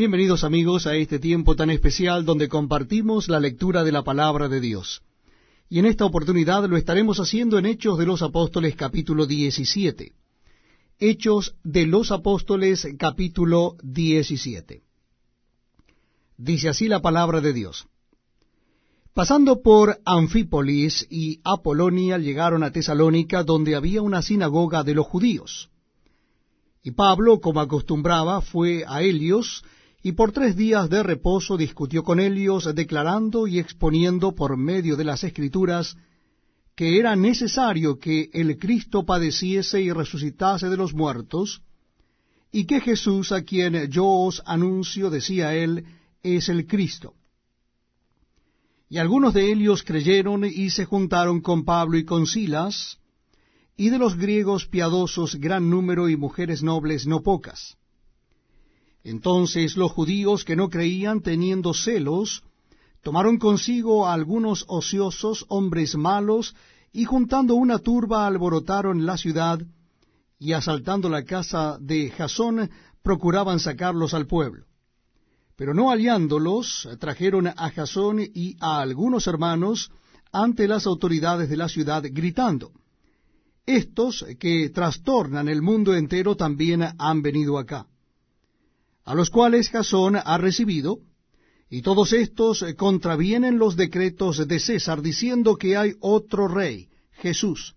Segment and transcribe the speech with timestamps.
[0.00, 4.58] Bienvenidos amigos a este tiempo tan especial donde compartimos la lectura de la palabra de
[4.58, 5.02] Dios.
[5.68, 10.14] Y en esta oportunidad lo estaremos haciendo en Hechos de los Apóstoles capítulo 17.
[10.98, 14.82] Hechos de los Apóstoles capítulo 17.
[16.38, 17.86] Dice así la palabra de Dios.
[19.12, 25.68] Pasando por Anfípolis y Apolonia llegaron a Tesalónica donde había una sinagoga de los judíos.
[26.82, 29.62] Y Pablo, como acostumbraba, fue a Helios,
[30.02, 35.04] y por tres días de reposo discutió con ellos, declarando y exponiendo por medio de
[35.04, 35.96] las Escrituras
[36.74, 41.60] que era necesario que el Cristo padeciese y resucitase de los muertos,
[42.52, 45.84] y que Jesús, a quien yo os anuncio, decía él,
[46.22, 47.14] es el Cristo.
[48.88, 52.98] Y algunos de ellos creyeron y se juntaron con Pablo y con Silas,
[53.76, 57.76] y de los griegos piadosos gran número y mujeres nobles no pocas.
[59.02, 62.42] Entonces los judíos que no creían, teniendo celos,
[63.02, 66.54] tomaron consigo a algunos ociosos, hombres malos,
[66.92, 69.60] y juntando una turba alborotaron la ciudad,
[70.38, 72.70] y asaltando la casa de Jasón,
[73.02, 74.66] procuraban sacarlos al pueblo.
[75.56, 79.90] Pero no hallándolos, trajeron a Jasón y a algunos hermanos
[80.32, 82.72] ante las autoridades de la ciudad, gritando,
[83.66, 87.86] Estos que trastornan el mundo entero también han venido acá
[89.04, 90.98] a los cuales Jasón ha recibido,
[91.68, 97.76] y todos estos contravienen los decretos de César, diciendo que hay otro rey, Jesús.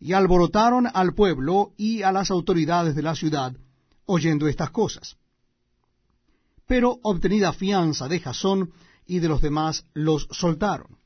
[0.00, 3.54] Y alborotaron al pueblo y a las autoridades de la ciudad,
[4.04, 5.16] oyendo estas cosas.
[6.66, 8.72] Pero obtenida fianza de Jasón
[9.06, 10.98] y de los demás, los soltaron.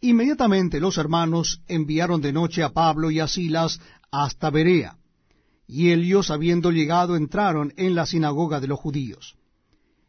[0.00, 4.98] Inmediatamente los hermanos enviaron de noche a Pablo y a Silas hasta Berea
[5.66, 9.36] y ellos, habiendo llegado, entraron en la sinagoga de los judíos.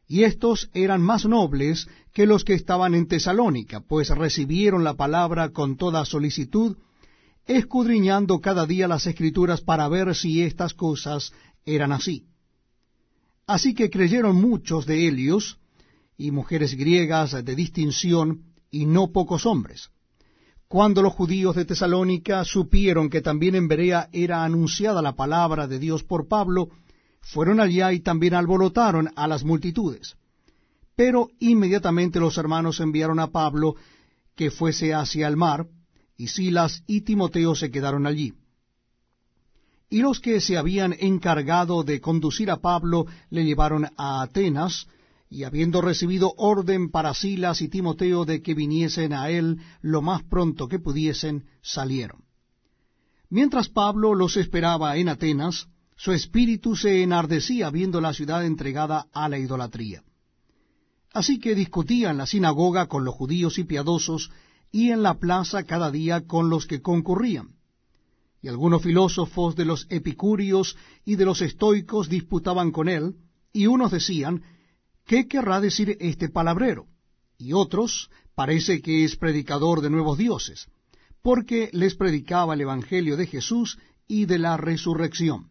[0.08, 5.50] Y estos eran más nobles que los que estaban en Tesalónica, pues recibieron la palabra
[5.50, 6.78] con toda solicitud,
[7.46, 11.34] escudriñando cada día las escrituras para ver si estas cosas
[11.66, 12.26] eran así.
[13.48, 15.58] Así que creyeron muchos de ellos,
[16.18, 19.90] y mujeres griegas de distinción, y no pocos hombres.
[20.74, 25.78] Cuando los judíos de Tesalónica supieron que también en Berea era anunciada la palabra de
[25.78, 26.70] Dios por Pablo,
[27.22, 30.16] fueron allá y también alborotaron a las multitudes.
[30.96, 33.76] Pero inmediatamente los hermanos enviaron a Pablo
[34.36, 35.68] que fuese hacia el mar,
[36.18, 38.34] y Silas y Timoteo se quedaron allí.
[39.92, 44.88] Y los que se habían encargado de conducir a Pablo le llevaron a Atenas,
[45.34, 50.22] y habiendo recibido orden para Silas y Timoteo de que viniesen a él lo más
[50.22, 52.26] pronto que pudiesen, salieron.
[53.30, 59.28] Mientras Pablo los esperaba en Atenas, su espíritu se enardecía viendo la ciudad entregada a
[59.28, 60.04] la idolatría.
[61.12, 64.30] Así que discutía en la sinagoga con los judíos y piadosos,
[64.72, 67.56] y en la plaza cada día con los que concurrían.
[68.44, 73.16] Y algunos filósofos de los epicúreos y de los estoicos disputaban con él,
[73.52, 74.44] y unos decían,
[75.06, 76.86] ¿qué querrá decir este palabrero?
[77.38, 80.68] Y otros, parece que es predicador de nuevos dioses,
[81.22, 83.78] porque les predicaba el Evangelio de Jesús
[84.08, 85.50] y de la resurrección.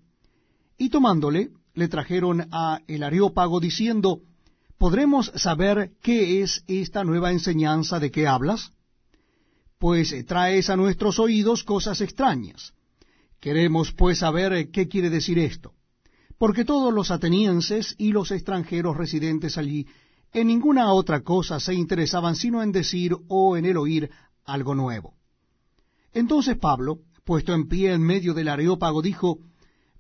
[0.79, 4.21] Y tomándole, le trajeron a el Areópago diciendo,
[4.79, 8.73] ¿podremos saber qué es esta nueva enseñanza de que hablas?
[9.79, 12.73] Pues traes a nuestros oídos cosas extrañas.
[13.41, 15.75] Queremos pues saber qué quiere decir esto
[16.43, 19.87] porque todos los atenienses y los extranjeros residentes allí
[20.33, 24.11] en ninguna otra cosa se interesaban sino en decir o en el oír
[24.45, 25.15] algo nuevo.
[26.13, 29.39] Entonces Pablo, puesto en pie en medio del areópago, dijo,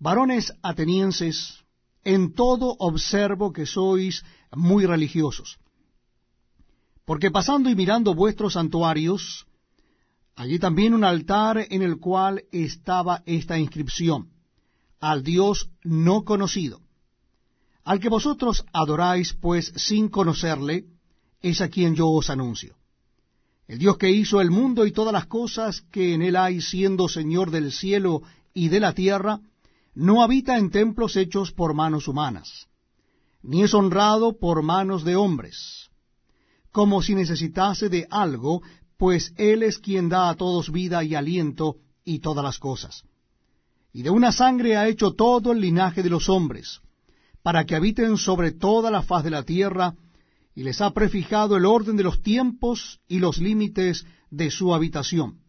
[0.00, 1.62] Varones atenienses,
[2.02, 5.60] en todo observo que sois muy religiosos.
[7.04, 9.46] Porque pasando y mirando vuestros santuarios,
[10.34, 14.31] allí también un altar en el cual estaba esta inscripción,
[15.02, 16.80] al Dios no conocido.
[17.84, 20.84] Al que vosotros adoráis, pues sin conocerle,
[21.42, 22.76] es a quien yo os anuncio.
[23.66, 27.08] El Dios que hizo el mundo y todas las cosas que en él hay, siendo
[27.08, 28.22] Señor del cielo
[28.54, 29.40] y de la tierra,
[29.94, 32.68] no habita en templos hechos por manos humanas,
[33.42, 35.90] ni es honrado por manos de hombres,
[36.70, 38.62] como si necesitase de algo,
[38.96, 43.04] pues Él es quien da a todos vida y aliento y todas las cosas
[43.92, 46.80] y de una sangre ha hecho todo el linaje de los hombres,
[47.42, 49.94] para que habiten sobre toda la faz de la tierra,
[50.54, 55.40] y les ha prefijado el orden de los tiempos y los límites de su habitación,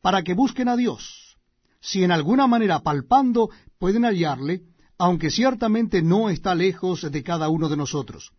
[0.00, 1.36] para que busquen a Dios,
[1.80, 4.62] si en alguna manera palpando pueden hallarle,
[4.98, 8.32] aunque ciertamente no está lejos de cada uno de nosotros.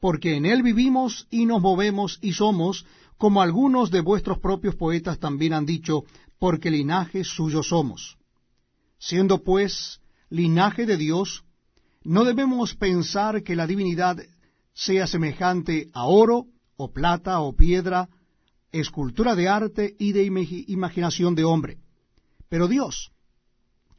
[0.00, 2.84] Porque en él vivimos y nos movemos y somos,
[3.16, 6.04] como algunos de vuestros propios poetas también han dicho,
[6.38, 8.18] porque linaje suyo somos.
[9.02, 10.00] Siendo pues
[10.30, 11.42] linaje de Dios,
[12.04, 14.16] no debemos pensar que la divinidad
[14.74, 16.46] sea semejante a oro,
[16.76, 18.08] o plata, o piedra,
[18.70, 20.22] escultura de arte y de
[20.68, 21.78] imaginación de hombre.
[22.48, 23.10] Pero Dios,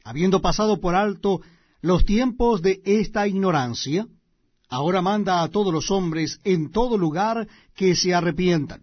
[0.04, 1.42] habiendo pasado por alto
[1.82, 4.06] los tiempos de esta ignorancia,
[4.70, 8.80] ahora manda a todos los hombres en todo lugar que se arrepientan,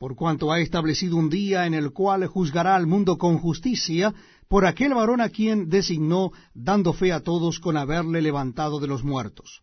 [0.00, 4.14] por cuanto ha establecido un día en el cual juzgará al mundo con justicia
[4.48, 9.04] por aquel varón a quien designó, dando fe a todos con haberle levantado de los
[9.04, 9.60] muertos.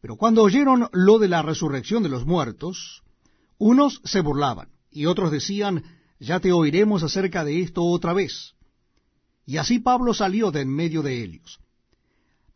[0.00, 3.04] Pero cuando oyeron lo de la resurrección de los muertos,
[3.56, 5.84] unos se burlaban, y otros decían,
[6.18, 8.56] ya te oiremos acerca de esto otra vez.
[9.46, 11.60] Y así Pablo salió de en medio de ellos.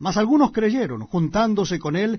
[0.03, 2.19] Mas algunos creyeron, juntándose con él